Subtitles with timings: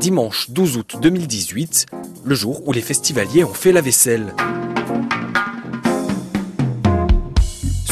[0.00, 1.86] Dimanche 12 août 2018,
[2.24, 4.34] le jour où les festivaliers ont fait la vaisselle.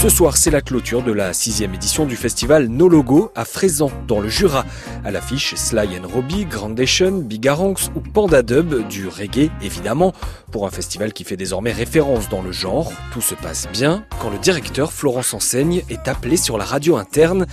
[0.02, 3.88] Ce soir, c'est la clôture de la sixième édition du festival No Logo à Frézan,
[4.08, 4.64] dans le Jura.
[5.04, 10.12] À l'affiche, Sly and Robbie, Grandation, Bigaranx ou Panda Dub, du reggae évidemment,
[10.50, 12.90] pour un festival qui fait désormais référence dans le genre.
[13.12, 17.46] Tout se passe bien quand le directeur Florence Enseigne est appelé sur la radio interne.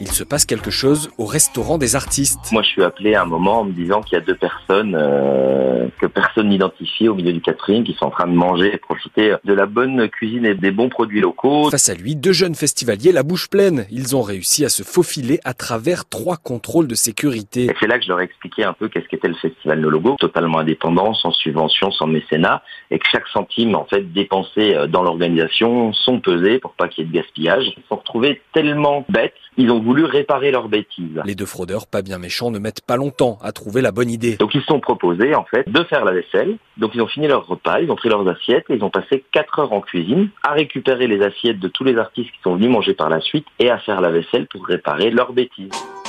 [0.00, 2.50] Il se passe quelque chose au restaurant des artistes.
[2.50, 4.96] Moi, je suis appelé à un moment en me disant qu'il y a deux personnes
[5.00, 8.78] euh, que personne n'identifie au milieu du catering qui sont en train de manger et
[8.78, 11.70] profiter de la bonne cuisine et des bons produits locaux.
[11.70, 13.86] Face à lui, deux jeunes festivaliers la bouche pleine.
[13.90, 17.68] Ils ont réussi à se faufiler à travers trois contrôles de sécurité.
[17.80, 20.16] C'est là que je leur ai expliqué un peu qu'est-ce qu'était le festival No Logo,
[20.18, 25.02] totalement indépendant, sans subvention, sans mécénat, et que chaque centime en fait dépensé euh, dans
[25.02, 27.64] l'organisation sont pesés pour pas qu'il y ait de gaspillage.
[27.66, 31.20] Ils se sont retrouvés tellement bêtes, ils ont voulu réparer leurs bêtises.
[31.24, 34.36] Les deux fraudeurs, pas bien méchants, ne mettent pas longtemps à trouver la bonne idée.
[34.36, 36.56] Donc ils se sont proposés en fait de faire la vaisselle.
[36.76, 39.24] Donc ils ont fini leur repas, ils ont pris leurs assiettes et ils ont passé
[39.32, 42.70] 4 heures en cuisine à récupérer les assiettes de tous les artistes qui sont venus
[42.70, 46.01] manger par la suite et à faire la vaisselle pour réparer leurs bêtises.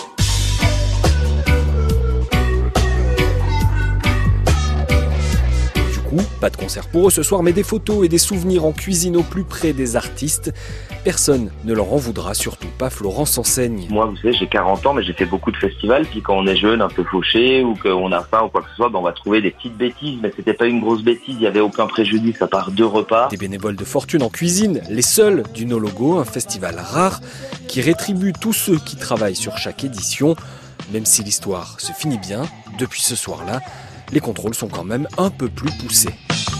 [6.43, 9.15] Pas de concert pour eux ce soir, mais des photos et des souvenirs en cuisine
[9.15, 10.53] au plus près des artistes.
[11.05, 13.87] Personne ne leur en voudra, surtout pas Florence Enseigne.
[13.89, 16.05] Moi, vous savez, j'ai 40 ans, mais j'ai fait beaucoup de festivals.
[16.05, 18.69] Puis quand on est jeune, un peu fauché, ou qu'on a faim ou quoi que
[18.71, 20.19] ce soit, ben on va trouver des petites bêtises.
[20.21, 23.29] Mais c'était pas une grosse bêtise, il y avait aucun préjudice à part deux repas.
[23.29, 27.21] Des bénévoles de fortune en cuisine, les seuls du No Logo, un festival rare
[27.69, 30.35] qui rétribue tous ceux qui travaillent sur chaque édition.
[30.91, 32.41] Même si l'histoire se finit bien,
[32.77, 33.61] depuis ce soir-là,
[34.11, 36.13] les contrôles sont quand même un peu plus poussés.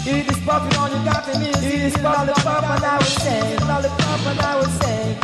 [0.05, 1.63] It is popping on your cotton is.
[1.63, 5.17] It is lollipop and I would the Lollipop and I will say.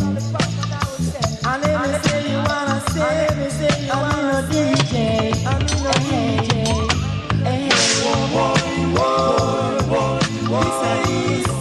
[1.44, 3.27] I never say you wanna say.
[3.36, 5.45] Me say you wanna DJ.
[5.45, 6.53] I'm in a DJ.
[7.44, 8.55] Hey, hey, whoa,
[8.95, 10.64] whoa, whoa.
[10.64, 11.58] This is.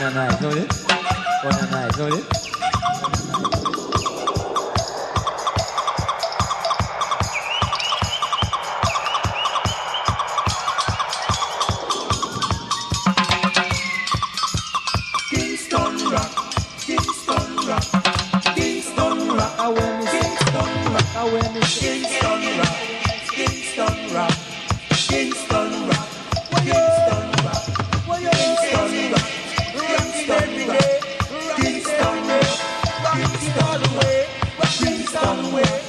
[0.00, 0.66] con này rồi đấy
[1.42, 2.49] con này rồi đấy
[35.20, 35.79] somewhere.